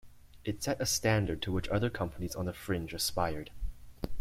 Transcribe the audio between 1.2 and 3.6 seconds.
to which other companies on the Fringe aspired.